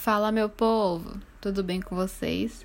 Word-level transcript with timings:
Fala, 0.00 0.30
meu 0.30 0.48
povo! 0.48 1.18
Tudo 1.40 1.64
bem 1.64 1.80
com 1.80 1.96
vocês? 1.96 2.64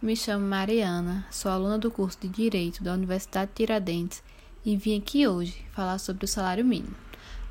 Me 0.00 0.16
chamo 0.16 0.46
Mariana, 0.46 1.26
sou 1.30 1.52
aluna 1.52 1.78
do 1.78 1.90
curso 1.90 2.18
de 2.22 2.28
Direito 2.28 2.82
da 2.82 2.94
Universidade 2.94 3.50
Tiradentes 3.54 4.22
e 4.64 4.78
vim 4.78 4.98
aqui 4.98 5.28
hoje 5.28 5.62
falar 5.72 5.98
sobre 5.98 6.24
o 6.24 6.28
salário 6.28 6.64
mínimo. 6.64 6.96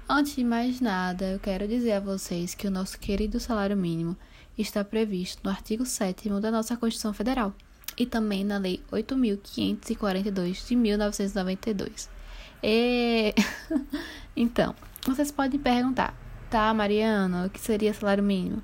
Antes 0.09 0.35
de 0.35 0.43
mais 0.43 0.81
nada, 0.81 1.25
eu 1.25 1.39
quero 1.39 1.67
dizer 1.67 1.91
a 1.91 1.99
vocês 1.99 2.55
que 2.55 2.67
o 2.67 2.71
nosso 2.71 2.99
querido 2.99 3.39
salário 3.39 3.77
mínimo 3.77 4.17
está 4.57 4.83
previsto 4.83 5.41
no 5.43 5.51
artigo 5.51 5.85
7 5.85 6.27
da 6.41 6.49
nossa 6.49 6.75
Constituição 6.75 7.13
Federal 7.13 7.53
e 7.95 8.07
também 8.07 8.43
na 8.43 8.57
Lei 8.57 8.81
8.542 8.91 10.67
de 10.67 10.75
1992. 10.75 12.09
E... 12.63 13.35
então, 14.35 14.73
vocês 15.05 15.31
podem 15.31 15.59
perguntar, 15.59 16.15
tá, 16.49 16.73
Mariana, 16.73 17.45
o 17.45 17.49
que 17.51 17.59
seria 17.59 17.93
salário 17.93 18.23
mínimo? 18.23 18.63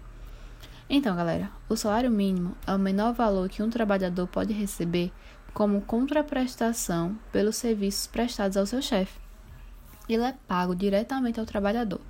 Então, 0.87 1.15
galera, 1.15 1.49
o 1.67 1.75
salário 1.75 2.11
mínimo 2.11 2.55
é 2.67 2.73
o 2.73 2.79
menor 2.79 3.13
valor 3.13 3.49
que 3.49 3.63
um 3.63 3.69
trabalhador 3.69 4.27
pode 4.27 4.53
receber 4.53 5.11
como 5.51 5.81
contraprestação 5.81 7.17
pelos 7.31 7.55
serviços 7.55 8.05
prestados 8.05 8.55
ao 8.55 8.67
seu 8.67 8.81
chefe. 8.81 9.19
Ele 10.07 10.23
é 10.23 10.35
pago 10.47 10.75
diretamente 10.75 11.39
ao 11.39 11.45
trabalhador, 11.45 12.01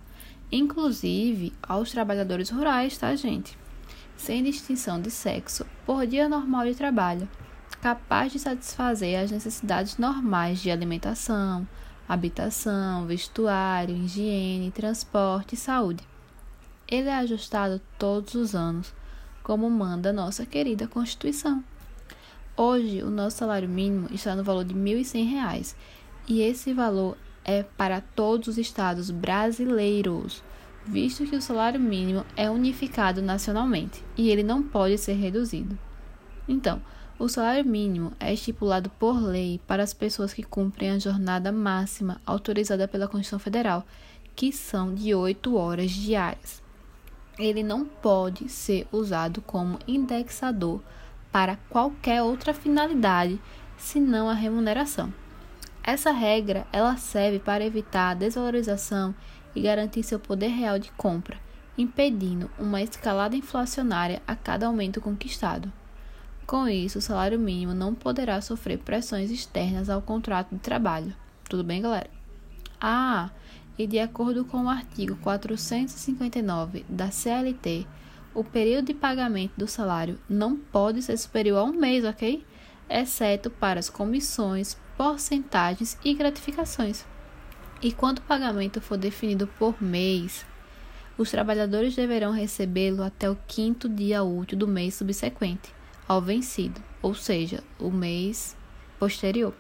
inclusive 0.52 1.54
aos 1.64 1.90
trabalhadores 1.90 2.50
rurais, 2.50 2.98
tá, 2.98 3.16
gente? 3.16 3.58
Sem 4.18 4.44
distinção 4.44 5.02
de 5.02 5.10
sexo, 5.10 5.66
por 5.86 6.06
dia 6.06 6.28
normal 6.28 6.66
de 6.66 6.76
trabalho, 6.76 7.30
capaz 7.82 8.34
de 8.34 8.40
satisfazer 8.40 9.18
as 9.20 9.32
necessidades 9.32 9.98
normais 9.98 10.60
de 10.60 10.70
alimentação, 10.70 11.66
habitação, 12.10 13.06
vestuário, 13.06 13.96
higiene, 13.96 14.72
transporte 14.72 15.56
e 15.56 15.58
saúde. 15.58 16.04
Ele 16.88 17.10
é 17.10 17.16
ajustado 17.16 17.82
todos 17.98 18.36
os 18.36 18.54
anos, 18.54 18.94
como 19.42 19.68
manda 19.72 20.14
nossa 20.14 20.46
querida 20.46 20.88
Constituição. 20.88 21.64
Hoje, 22.56 23.02
o 23.02 23.10
nosso 23.10 23.38
salário 23.38 23.68
mínimo 23.68 24.08
está 24.12 24.36
no 24.36 24.44
valor 24.44 24.64
de 24.64 24.76
R$ 24.76 24.80
1.100 24.80 25.74
e 26.28 26.42
esse 26.42 26.74
valor 26.74 27.18
é 27.44 27.64
para 27.64 28.02
todos 28.02 28.50
os 28.50 28.58
estados 28.60 29.10
brasileiros, 29.10 30.44
visto 30.86 31.26
que 31.26 31.36
o 31.36 31.42
salário 31.42 31.80
mínimo 31.80 32.24
é 32.38 32.52
unificado 32.52 33.20
nacionalmente 33.20 34.04
e 34.16 34.30
ele 34.30 34.44
não 34.44 34.62
pode 34.62 35.00
ser 35.00 35.14
reduzido. 35.14 35.78
Então, 36.48 36.80
o 37.18 37.28
salário 37.28 37.66
mínimo 37.66 38.14
é 38.20 38.32
estipulado 38.32 38.92
por 38.92 39.20
lei 39.20 39.60
para 39.66 39.82
as 39.82 39.94
pessoas 39.94 40.36
que 40.36 40.44
cumprem 40.44 40.92
a 40.92 41.00
jornada 41.00 41.52
máxima 41.52 42.22
autorizada 42.28 42.88
pela 42.88 43.08
Constituição 43.08 43.40
Federal, 43.40 43.84
que 44.36 44.52
são 44.52 44.94
de 44.94 45.16
8 45.16 45.56
horas 45.56 45.90
diárias 45.90 46.64
ele 47.38 47.64
não 47.64 47.86
pode 47.86 48.50
ser 48.50 48.88
usado 48.92 49.42
como 49.42 49.80
indexador 49.88 50.82
para 51.32 51.58
qualquer 51.70 52.22
outra 52.22 52.54
finalidade 52.54 53.40
senão 53.78 54.30
a 54.30 54.34
remuneração. 54.34 55.14
Essa 55.84 56.12
regra 56.12 56.66
ela 56.72 56.98
serve 56.98 57.40
para 57.40 57.66
evitar 57.66 58.12
a 58.12 58.14
desvalorização 58.14 59.14
e 59.56 59.62
garantir 59.62 60.04
seu 60.04 60.20
poder 60.20 60.48
real 60.48 60.80
de 60.80 60.92
compra, 60.92 61.38
impedindo 61.78 62.50
uma 62.58 62.82
escalada 62.82 63.36
inflacionária 63.36 64.22
a 64.26 64.36
cada 64.36 64.68
aumento 64.68 65.00
conquistado. 65.00 65.72
Com 66.48 66.68
isso, 66.68 67.00
o 67.00 67.02
salário 67.02 67.40
mínimo 67.40 67.74
não 67.74 67.94
poderá 67.94 68.40
sofrer 68.40 68.78
pressões 68.78 69.32
externas 69.32 69.90
ao 69.90 70.02
contrato 70.02 70.54
de 70.56 70.60
trabalho. 70.60 71.16
Tudo 71.50 71.64
bem, 71.64 71.82
galera? 71.82 72.10
Ah, 72.80 73.30
e 73.78 73.86
de 73.86 74.00
acordo 74.00 74.46
com 74.46 74.64
o 74.64 74.70
artigo 74.70 75.16
459 75.18 76.86
da 76.88 77.12
CLT, 77.12 77.86
o 78.34 78.44
período 78.44 78.88
de 78.88 78.94
pagamento 78.94 79.54
do 79.58 79.68
salário 79.68 80.20
não 80.30 80.58
pode 80.58 81.02
ser 81.02 81.18
superior 81.18 81.60
a 81.60 81.64
um 81.64 81.74
mês, 81.74 82.04
ok? 82.04 82.46
Exceto 82.90 83.50
para 83.50 83.80
as 83.80 83.90
comissões, 83.90 84.78
porcentagens 84.98 85.98
e 86.04 86.14
gratificações. 86.14 87.06
E 87.82 87.92
quando 87.92 88.20
o 88.20 88.24
pagamento 88.24 88.82
for 88.82 88.98
definido 88.98 89.48
por 89.60 89.82
mês, 89.82 90.46
os 91.18 91.32
trabalhadores 91.32 91.96
deverão 91.96 92.32
recebê-lo 92.32 93.04
até 93.04 93.30
o 93.30 93.38
quinto 93.48 93.88
dia 93.88 94.24
útil 94.24 94.58
do 94.58 94.68
mês 94.68 94.96
subsequente 94.96 95.74
ao 96.08 96.22
vencido, 96.22 96.82
ou 97.02 97.16
seja, 97.16 97.64
o 97.80 97.90
mês 97.90 98.56
posterior. 99.00 99.54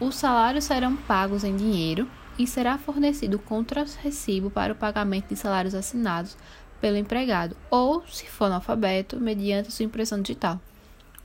Os 0.00 0.16
salários 0.16 0.64
serão 0.64 0.96
pagos 0.96 1.44
em 1.44 1.54
dinheiro 1.54 2.08
e 2.38 2.46
será 2.46 2.78
fornecido 2.78 3.38
contra-recibo 3.38 4.50
para 4.50 4.72
o 4.72 4.76
pagamento 4.76 5.28
de 5.28 5.36
salários 5.36 5.74
assinados 5.74 6.36
pelo 6.80 6.96
empregado 6.96 7.56
ou, 7.70 8.04
se 8.08 8.26
for 8.26 8.46
analfabeto, 8.46 9.20
mediante 9.20 9.70
sua 9.70 9.84
impressão 9.84 10.20
digital. 10.20 10.60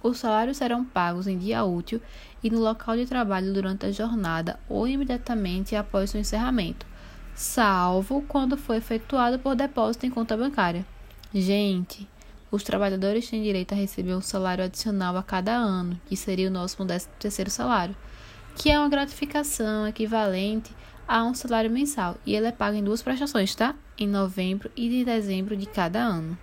Os 0.03 0.19
salários 0.19 0.57
serão 0.57 0.85
pagos 0.85 1.25
em 1.25 1.37
dia 1.37 1.63
útil 1.63 1.99
e 2.43 2.49
no 2.49 2.59
local 2.59 2.95
de 2.95 3.05
trabalho 3.05 3.51
durante 3.53 3.85
a 3.85 3.91
jornada 3.91 4.59
ou 4.69 4.87
imediatamente 4.87 5.75
após 5.75 6.11
seu 6.11 6.21
encerramento, 6.21 6.85
salvo 7.35 8.23
quando 8.27 8.55
for 8.55 8.75
efetuado 8.75 9.39
por 9.39 9.55
depósito 9.55 10.05
em 10.05 10.11
conta 10.11 10.37
bancária. 10.37 10.85
Gente, 11.33 12.07
os 12.51 12.63
trabalhadores 12.63 13.29
têm 13.29 13.43
direito 13.43 13.73
a 13.73 13.75
receber 13.75 14.13
um 14.13 14.21
salário 14.21 14.63
adicional 14.63 15.17
a 15.17 15.23
cada 15.23 15.53
ano, 15.53 15.99
que 16.05 16.15
seria 16.15 16.47
o 16.47 16.51
nosso 16.51 16.77
13 16.77 17.07
terceiro 17.19 17.49
salário, 17.49 17.95
que 18.55 18.69
é 18.69 18.79
uma 18.79 18.89
gratificação 18.89 19.87
equivalente 19.87 20.71
a 21.07 21.23
um 21.23 21.33
salário 21.33 21.69
mensal 21.69 22.17
e 22.25 22.35
ele 22.35 22.47
é 22.47 22.51
pago 22.51 22.75
em 22.75 22.83
duas 22.83 23.01
prestações, 23.01 23.55
tá? 23.55 23.75
Em 23.97 24.07
novembro 24.07 24.69
e 24.75 25.01
em 25.01 25.03
dezembro 25.03 25.55
de 25.55 25.65
cada 25.65 25.99
ano. 25.99 26.37